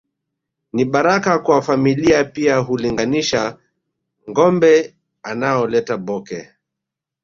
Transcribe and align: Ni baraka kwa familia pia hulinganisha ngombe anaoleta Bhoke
Ni 0.73 0.85
baraka 0.85 1.39
kwa 1.39 1.61
familia 1.61 2.23
pia 2.23 2.57
hulinganisha 2.57 3.57
ngombe 4.29 4.95
anaoleta 5.23 5.97
Bhoke 5.97 6.49